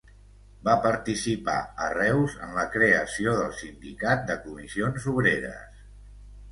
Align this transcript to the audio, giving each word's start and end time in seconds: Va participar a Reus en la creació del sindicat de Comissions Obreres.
Va 0.67 0.73
participar 0.85 1.57
a 1.87 1.91
Reus 1.97 2.39
en 2.47 2.57
la 2.61 2.65
creació 2.77 3.37
del 3.43 3.55
sindicat 3.61 4.27
de 4.33 4.43
Comissions 4.49 5.09
Obreres. 5.17 5.83